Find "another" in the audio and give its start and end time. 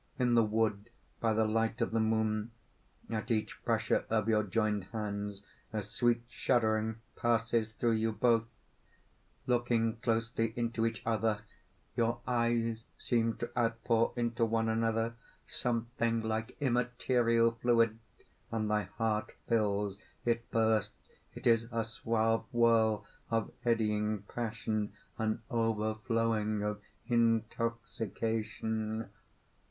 14.67-15.13